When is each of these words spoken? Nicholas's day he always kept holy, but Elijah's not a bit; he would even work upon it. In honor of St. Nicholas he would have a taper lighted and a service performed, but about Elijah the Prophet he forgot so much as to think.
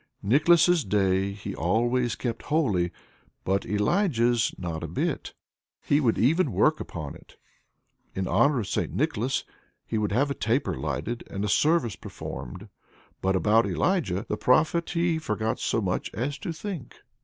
Nicholas's 0.23 0.83
day 0.83 1.31
he 1.31 1.53
always 1.53 2.15
kept 2.15 2.41
holy, 2.45 2.91
but 3.43 3.67
Elijah's 3.67 4.51
not 4.57 4.81
a 4.83 4.87
bit; 4.87 5.35
he 5.79 5.99
would 5.99 6.17
even 6.17 6.51
work 6.51 6.79
upon 6.79 7.13
it. 7.13 7.37
In 8.15 8.27
honor 8.27 8.61
of 8.61 8.67
St. 8.67 8.91
Nicholas 8.91 9.43
he 9.85 9.99
would 9.99 10.11
have 10.11 10.31
a 10.31 10.33
taper 10.33 10.73
lighted 10.75 11.23
and 11.29 11.45
a 11.45 11.47
service 11.47 11.95
performed, 11.95 12.67
but 13.21 13.35
about 13.35 13.67
Elijah 13.67 14.25
the 14.27 14.37
Prophet 14.37 14.89
he 14.89 15.19
forgot 15.19 15.59
so 15.59 15.81
much 15.81 16.09
as 16.15 16.39
to 16.39 16.51
think. 16.51 16.95